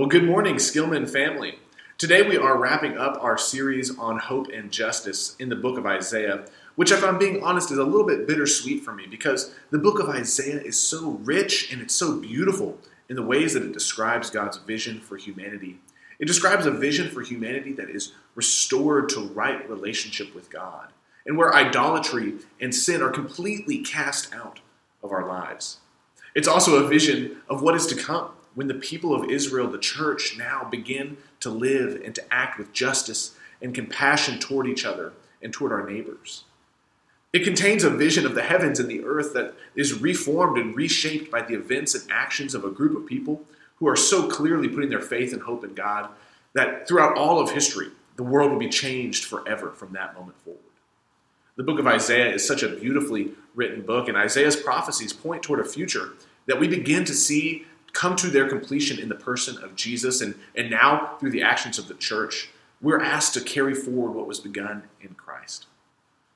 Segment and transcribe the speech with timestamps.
[0.00, 1.58] Well, good morning, Skillman family.
[1.98, 5.84] Today we are wrapping up our series on hope and justice in the book of
[5.84, 9.78] Isaiah, which, if I'm being honest, is a little bit bittersweet for me because the
[9.78, 12.78] book of Isaiah is so rich and it's so beautiful
[13.10, 15.80] in the ways that it describes God's vision for humanity.
[16.18, 20.94] It describes a vision for humanity that is restored to right relationship with God
[21.26, 24.60] and where idolatry and sin are completely cast out
[25.02, 25.76] of our lives.
[26.34, 29.78] It's also a vision of what is to come when the people of Israel, the
[29.78, 35.12] church, now begin to live and to act with justice and compassion toward each other
[35.42, 36.44] and toward our neighbors.
[37.32, 41.30] It contains a vision of the heavens and the earth that is reformed and reshaped
[41.30, 43.42] by the events and actions of a group of people
[43.76, 46.10] who are so clearly putting their faith and hope in God
[46.54, 50.60] that throughout all of history, the world will be changed forever from that moment forward.
[51.56, 55.60] The book of Isaiah is such a beautifully written book, and Isaiah's prophecies point toward
[55.60, 56.14] a future
[56.46, 60.34] that we begin to see come to their completion in the person of Jesus, and,
[60.54, 64.40] and now through the actions of the church, we're asked to carry forward what was
[64.40, 65.66] begun in Christ.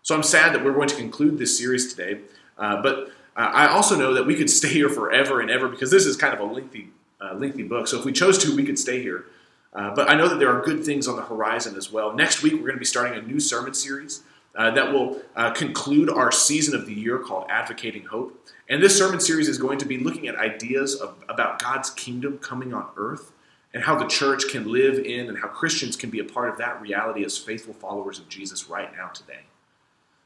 [0.02, 2.20] So I'm sad that we're going to conclude this series today,
[2.58, 5.90] uh, but uh, I also know that we could stay here forever and ever because
[5.90, 6.88] this is kind of a lengthy,
[7.20, 7.88] uh, lengthy book.
[7.88, 9.24] So if we chose to, we could stay here.
[9.72, 12.14] Uh, but I know that there are good things on the horizon as well.
[12.14, 14.22] Next week, we're going to be starting a new sermon series
[14.56, 18.40] uh, that will uh, conclude our season of the year called Advocating Hope.
[18.68, 22.38] And this sermon series is going to be looking at ideas of, about God's kingdom
[22.38, 23.32] coming on earth
[23.72, 26.58] and how the church can live in and how Christians can be a part of
[26.58, 29.40] that reality as faithful followers of Jesus right now today.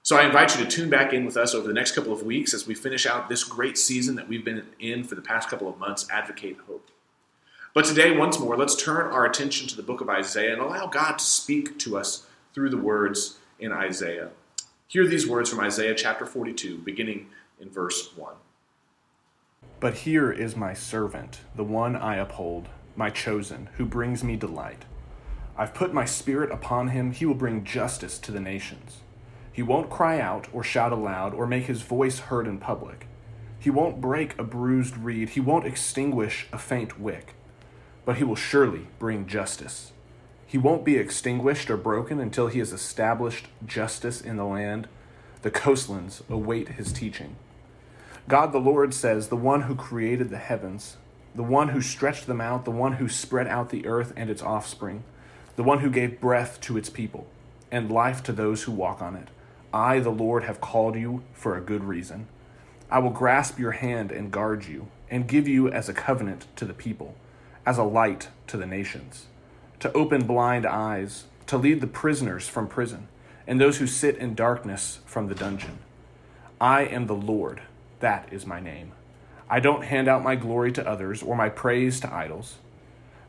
[0.02, 2.22] So I invite you to tune back in with us over the next couple of
[2.22, 5.48] weeks as we finish out this great season that we've been in for the past
[5.48, 6.90] couple of months, Advocate Hope.
[7.74, 10.86] But today, once more, let's turn our attention to the book of Isaiah and allow
[10.86, 14.30] God to speak to us through the words in Isaiah.
[14.86, 17.28] Hear these words from Isaiah chapter 42, beginning
[17.60, 18.34] in verse 1.
[19.80, 24.84] But here is my servant, the one I uphold, my chosen, who brings me delight.
[25.56, 28.98] I've put my spirit upon him, he will bring justice to the nations.
[29.52, 33.08] He won't cry out or shout aloud or make his voice heard in public.
[33.58, 37.34] He won't break a bruised reed, he won't extinguish a faint wick,
[38.04, 39.92] but he will surely bring justice.
[40.48, 44.88] He won't be extinguished or broken until he has established justice in the land.
[45.42, 47.36] The coastlands await his teaching.
[48.28, 50.96] God the Lord says, The one who created the heavens,
[51.34, 54.42] the one who stretched them out, the one who spread out the earth and its
[54.42, 55.04] offspring,
[55.56, 57.26] the one who gave breath to its people,
[57.70, 59.28] and life to those who walk on it.
[59.70, 62.26] I, the Lord, have called you for a good reason.
[62.90, 66.64] I will grasp your hand and guard you, and give you as a covenant to
[66.64, 67.16] the people,
[67.66, 69.26] as a light to the nations,
[69.80, 73.08] to open blind eyes, to lead the prisoners from prison,
[73.46, 75.78] and those who sit in darkness from the dungeon.
[76.60, 77.62] I am the Lord
[78.00, 78.92] that is my name.
[79.50, 82.58] I don't hand out my glory to others or my praise to idols.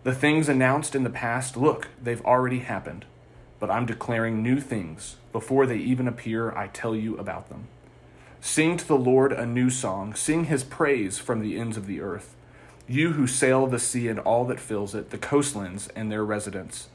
[0.03, 3.05] The things announced in the past, look, they've already happened.
[3.59, 5.17] But I'm declaring new things.
[5.31, 7.67] Before they even appear, I tell you about them.
[8.41, 10.13] Sing to the Lord a new song.
[10.13, 12.35] Sing his praise from the ends of the earth.
[12.91, 16.89] You who sail the sea and all that fills it, the coastlands and their residents.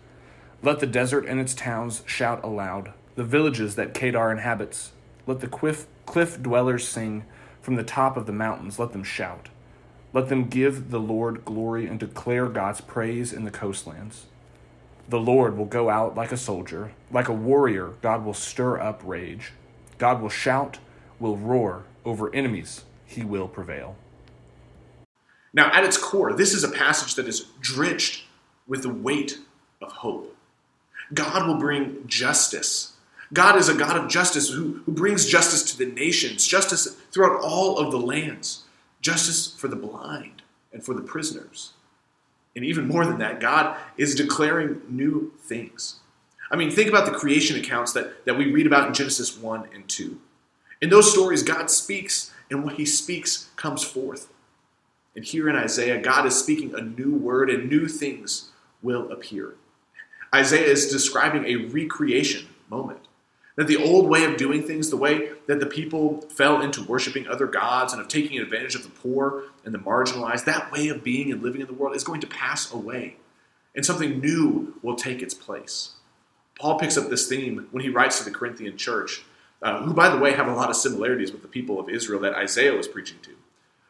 [0.60, 4.91] Let the desert and its towns shout aloud, the villages that Kedar inhabits.
[5.25, 7.25] Let the cliff, cliff dwellers sing
[7.62, 9.50] from the top of the mountains, let them shout.
[10.12, 14.26] Let them give the Lord glory and declare God's praise in the coastlands.
[15.09, 19.00] The Lord will go out like a soldier, like a warrior, God will stir up
[19.05, 19.53] rage.
[19.99, 20.78] God will shout,
[21.21, 23.94] will roar over enemies, he will prevail.
[25.54, 28.25] Now, at its core, this is a passage that is drenched
[28.66, 29.38] with the weight
[29.81, 30.37] of hope.
[31.15, 32.94] God will bring justice
[33.34, 37.41] God is a God of justice who, who brings justice to the nations, justice throughout
[37.43, 38.62] all of the lands,
[39.00, 41.72] justice for the blind and for the prisoners.
[42.54, 45.97] And even more than that, God is declaring new things.
[46.50, 49.69] I mean, think about the creation accounts that, that we read about in Genesis 1
[49.75, 50.20] and 2.
[50.81, 54.29] In those stories, God speaks, and what he speaks comes forth.
[55.16, 58.50] And here in Isaiah, God is speaking a new word, and new things
[58.82, 59.55] will appear.
[60.34, 63.00] Isaiah is describing a recreation moment.
[63.56, 67.28] That the old way of doing things, the way that the people fell into worshiping
[67.28, 71.05] other gods and of taking advantage of the poor and the marginalized, that way of
[71.05, 73.17] being and living in the world is going to pass away.
[73.76, 75.93] And something new will take its place.
[76.58, 79.22] Paul picks up this theme when he writes to the Corinthian church,
[79.62, 82.20] uh, who, by the way, have a lot of similarities with the people of Israel
[82.20, 83.31] that Isaiah was preaching to.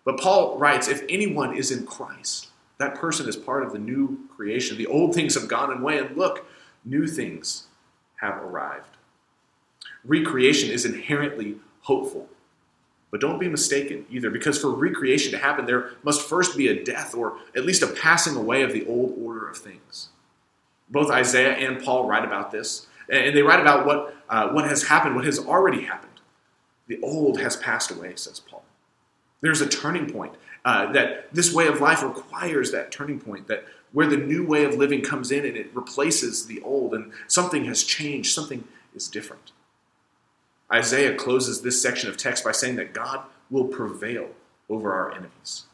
[0.05, 2.49] But Paul writes if anyone is in Christ,
[2.79, 4.77] that person is part of the new creation.
[4.77, 6.47] The old things have gone away, and look,
[6.85, 7.69] new things
[8.17, 8.95] have arrived
[10.05, 12.29] recreation is inherently hopeful.
[13.11, 16.83] But don't be mistaken either, because for recreation to happen, there must first be a
[16.85, 20.09] death or at least a passing away of the old order of things.
[20.89, 24.85] Both Isaiah and Paul write about this, and they write about what, uh, what has
[24.85, 26.11] happened, what has already happened.
[26.89, 28.65] The old has passed away, says Paul.
[29.45, 30.35] There's a turning point.
[30.65, 34.65] Uh, that this way of life requires that turning point, that where the new way
[34.65, 38.65] of living comes in and it replaces the old, and something has changed, something
[38.95, 39.53] is different.
[40.73, 43.21] Isaiah closes this section of text by saying that God
[43.51, 44.31] will prevail
[44.71, 45.65] over our enemies,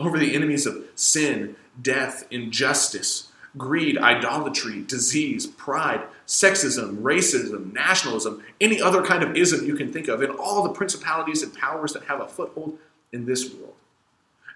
[0.00, 8.82] over the enemies of sin, death, injustice, greed, idolatry, disease, pride, sexism, racism, nationalism, any
[8.82, 12.02] other kind of ism you can think of, and all the principalities and powers that
[12.06, 12.76] have a foothold
[13.12, 13.74] in this world.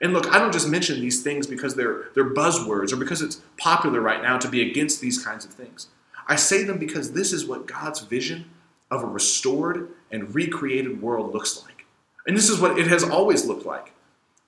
[0.00, 3.40] And look, I don't just mention these things because they're, they're buzzwords or because it's
[3.56, 5.88] popular right now to be against these kinds of things.
[6.26, 8.50] I say them because this is what God's vision
[8.90, 11.86] of a restored and recreated world looks like.
[12.26, 13.92] And this is what it has always looked like.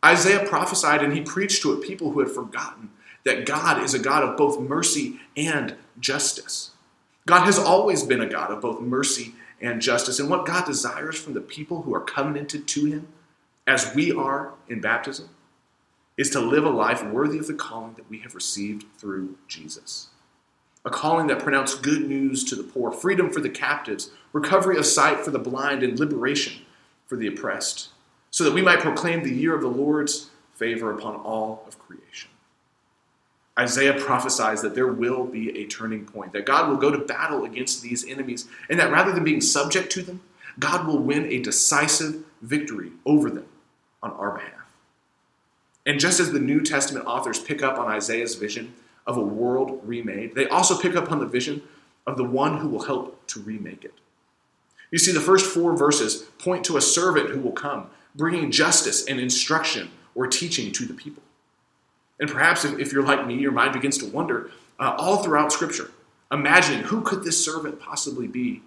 [0.05, 2.91] Isaiah prophesied and he preached to a people who had forgotten
[3.25, 6.71] that God is a God of both mercy and justice.
[7.27, 10.19] God has always been a God of both mercy and justice.
[10.19, 13.09] And what God desires from the people who are covenanted to him,
[13.69, 15.29] as we are in baptism,
[16.17, 20.09] is to live a life worthy of the calling that we have received through Jesus
[20.85, 24.87] a calling that pronounced good news to the poor, freedom for the captives, recovery of
[24.87, 26.63] sight for the blind, and liberation
[27.07, 27.89] for the oppressed,
[28.31, 32.31] so that we might proclaim the year of the Lord's favor upon all of creation.
[33.59, 37.45] Isaiah prophesies that there will be a turning point, that God will go to battle
[37.45, 40.21] against these enemies, and that rather than being subject to them,
[40.59, 43.47] God will win a decisive victory over them
[44.03, 44.53] on our behalf.
[45.87, 48.75] And just as the New Testament authors pick up on Isaiah's vision,
[49.09, 51.63] of a world remade, they also pick up on the vision
[52.07, 53.95] of the one who will help to remake it.
[54.91, 59.07] You see, the first four verses point to a servant who will come, bringing justice
[59.07, 61.23] and instruction or teaching to the people.
[62.21, 65.53] And perhaps if, if you're like me, your mind begins to wonder uh, all throughout
[65.53, 65.91] Scripture,
[66.31, 68.63] imagining who could this servant possibly be?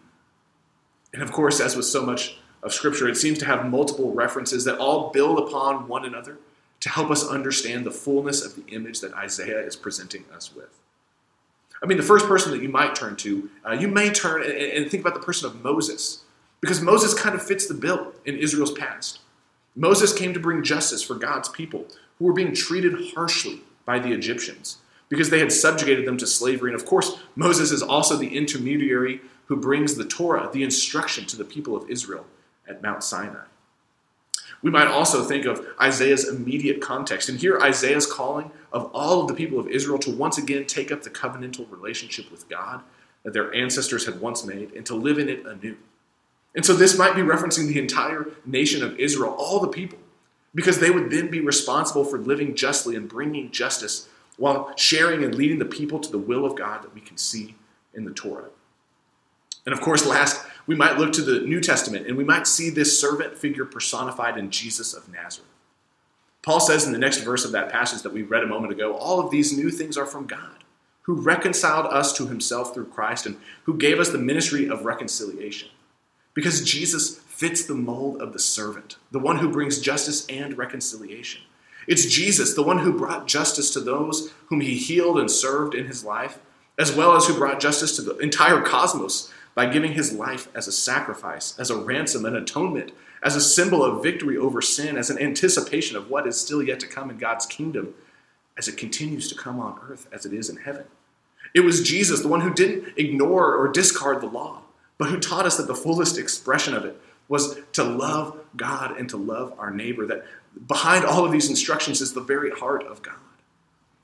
[1.13, 4.65] And of course, as with so much of Scripture, it seems to have multiple references
[4.65, 6.37] that all build upon one another
[6.81, 10.79] to help us understand the fullness of the image that Isaiah is presenting us with.
[11.83, 14.51] I mean, the first person that you might turn to, uh, you may turn and,
[14.51, 16.23] and think about the person of Moses,
[16.59, 19.19] because Moses kind of fits the bill in Israel's past.
[19.75, 21.87] Moses came to bring justice for God's people
[22.19, 24.77] who were being treated harshly by the Egyptians
[25.09, 26.71] because they had subjugated them to slavery.
[26.71, 31.37] And of course, Moses is also the intermediary who brings the Torah, the instruction to
[31.37, 32.25] the people of Israel
[32.71, 33.45] at Mount Sinai.
[34.63, 37.29] We might also think of Isaiah's immediate context.
[37.29, 40.91] And here, Isaiah's calling of all of the people of Israel to once again take
[40.91, 42.81] up the covenantal relationship with God
[43.23, 45.77] that their ancestors had once made and to live in it anew.
[46.55, 49.99] And so, this might be referencing the entire nation of Israel, all the people,
[50.53, 55.33] because they would then be responsible for living justly and bringing justice while sharing and
[55.35, 57.55] leading the people to the will of God that we can see
[57.93, 58.49] in the Torah.
[59.65, 62.69] And of course, last, we might look to the New Testament and we might see
[62.69, 65.49] this servant figure personified in Jesus of Nazareth.
[66.43, 68.95] Paul says in the next verse of that passage that we read a moment ago
[68.95, 70.63] all of these new things are from God,
[71.03, 75.69] who reconciled us to himself through Christ and who gave us the ministry of reconciliation.
[76.33, 81.41] Because Jesus fits the mold of the servant, the one who brings justice and reconciliation.
[81.87, 85.87] It's Jesus, the one who brought justice to those whom he healed and served in
[85.87, 86.39] his life,
[86.77, 90.67] as well as who brought justice to the entire cosmos by giving his life as
[90.67, 92.91] a sacrifice, as a ransom, an atonement,
[93.23, 96.79] as a symbol of victory over sin, as an anticipation of what is still yet
[96.79, 97.93] to come in God's kingdom
[98.57, 100.85] as it continues to come on earth as it is in heaven.
[101.53, 104.61] It was Jesus, the one who didn't ignore or discard the law,
[104.97, 109.09] but who taught us that the fullest expression of it was to love God and
[109.09, 110.25] to love our neighbor, that
[110.67, 113.15] behind all of these instructions is the very heart of God.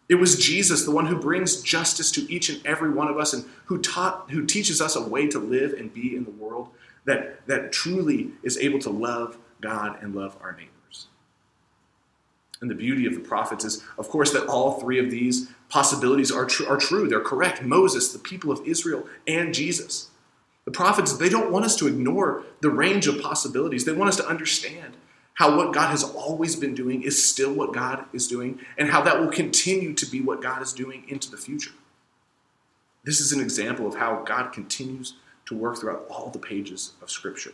[0.09, 3.33] It was Jesus, the one who brings justice to each and every one of us
[3.33, 6.69] and who taught who teaches us a way to live and be in the world
[7.05, 11.07] that, that truly is able to love God and love our neighbors.
[12.61, 16.31] And the beauty of the prophets is, of course, that all three of these possibilities
[16.31, 17.07] are, tr- are true.
[17.07, 17.61] They're correct.
[17.61, 20.09] Moses, the people of Israel, and Jesus.
[20.65, 23.85] The prophets, they don't want us to ignore the range of possibilities.
[23.85, 24.97] They want us to understand
[25.37, 29.03] how what God has always been doing is still what God is doing, and how
[29.03, 31.73] that will continue to be what God is doing into the future.
[33.03, 35.13] This is an example of how God continues
[35.45, 37.53] to work throughout all the pages of Scripture.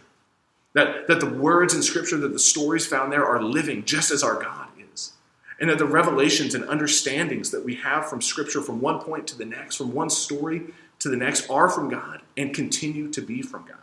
[0.72, 4.24] That, that the words in Scripture, that the stories found there are living just as
[4.24, 5.12] our God is.
[5.60, 9.38] And that the revelations and understandings that we have from Scripture from one point to
[9.38, 10.62] the next, from one story
[11.00, 13.83] to the next, are from God and continue to be from God.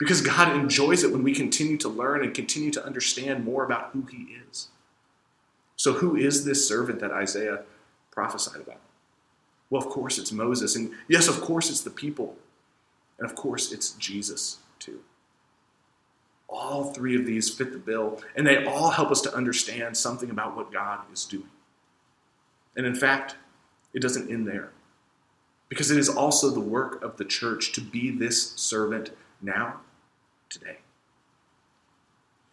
[0.00, 3.90] Because God enjoys it when we continue to learn and continue to understand more about
[3.92, 4.68] who He is.
[5.76, 7.60] So, who is this servant that Isaiah
[8.10, 8.80] prophesied about?
[9.68, 10.74] Well, of course, it's Moses.
[10.74, 12.36] And yes, of course, it's the people.
[13.18, 15.00] And of course, it's Jesus, too.
[16.48, 20.30] All three of these fit the bill, and they all help us to understand something
[20.30, 21.50] about what God is doing.
[22.74, 23.36] And in fact,
[23.92, 24.70] it doesn't end there,
[25.68, 29.10] because it is also the work of the church to be this servant
[29.42, 29.80] now,
[30.50, 30.78] today.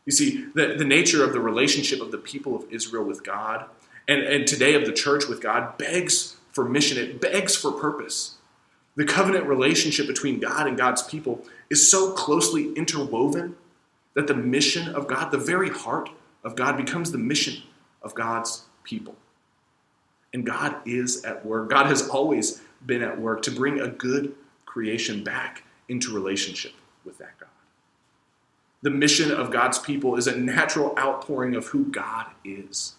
[0.06, 3.66] You see, the, the nature of the relationship of the people of Israel with God,
[4.08, 8.36] and, and today of the church with God, begs for mission, it begs for purpose.
[8.96, 13.58] The covenant relationship between God and God's people is so closely interwoven
[14.14, 16.10] that the mission of God, the very heart
[16.44, 17.62] of God, becomes the mission
[18.02, 19.16] of God's people.
[20.34, 21.70] And God is at work.
[21.70, 24.34] God has always been at work to bring a good
[24.66, 26.74] creation back into relationship
[27.06, 27.50] with that God.
[28.82, 32.96] The mission of God's people is a natural outpouring of who God is.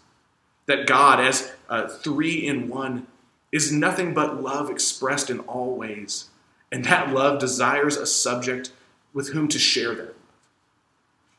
[0.66, 3.06] That God, as uh, three in one,
[3.52, 6.26] is nothing but love expressed in all ways.
[6.70, 8.72] And that love desires a subject
[9.14, 10.14] with whom to share that love.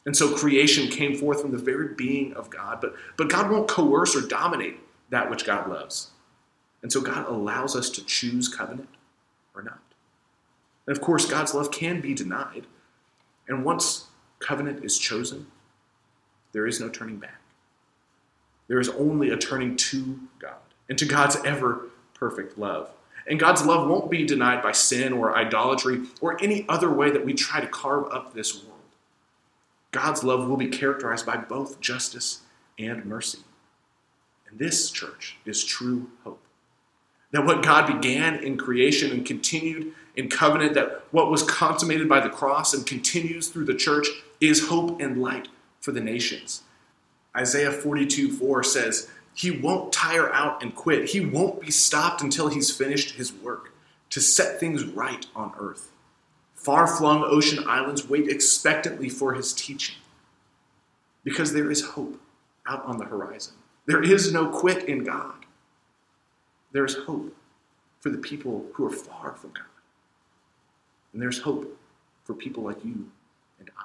[0.05, 3.67] And so creation came forth from the very being of God, but, but God won't
[3.67, 4.79] coerce or dominate
[5.09, 6.09] that which God loves.
[6.81, 8.89] And so God allows us to choose covenant
[9.53, 9.81] or not.
[10.87, 12.65] And of course, God's love can be denied.
[13.47, 14.07] And once
[14.39, 15.47] covenant is chosen,
[16.51, 17.39] there is no turning back.
[18.67, 22.91] There is only a turning to God and to God's ever perfect love.
[23.27, 27.25] And God's love won't be denied by sin or idolatry or any other way that
[27.25, 28.79] we try to carve up this world.
[29.91, 32.41] God's love will be characterized by both justice
[32.77, 33.39] and mercy.
[34.49, 36.41] And this, church, is true hope.
[37.31, 42.19] That what God began in creation and continued in covenant, that what was consummated by
[42.19, 44.07] the cross and continues through the church
[44.41, 45.47] is hope and light
[45.79, 46.63] for the nations.
[47.35, 51.11] Isaiah 42 4 says, he won't tire out and quit.
[51.11, 53.71] He won't be stopped until he's finished his work
[54.09, 55.91] to set things right on earth.
[56.55, 59.95] Far flung ocean islands wait expectantly for his teaching
[61.23, 62.19] because there is hope
[62.67, 63.53] out on the horizon.
[63.85, 65.45] There is no quit in God.
[66.73, 67.33] There is hope
[68.01, 69.63] for the people who are far from God.
[71.13, 71.77] And there's hope
[72.23, 73.09] for people like you
[73.59, 73.83] and I.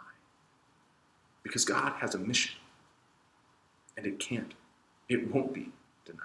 [1.42, 2.56] Because God has a mission,
[3.96, 4.54] and it can't
[5.08, 5.70] it won't be
[6.04, 6.20] denied.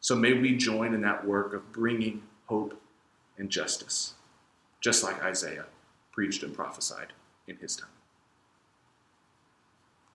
[0.00, 2.80] So may we join in that work of bringing hope
[3.38, 4.14] and justice,
[4.80, 5.66] just like Isaiah
[6.12, 7.12] preached and prophesied
[7.46, 7.95] in his time.